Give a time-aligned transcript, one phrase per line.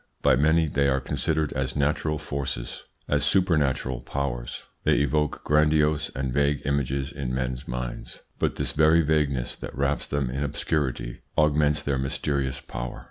[0.23, 4.63] By many they are considered as natural forces, as supernatural powers.
[4.83, 10.07] They evoke grandiose and vague images in men's minds, but this very vagueness that wraps
[10.07, 12.99] them in obscurity augments their mysterious power.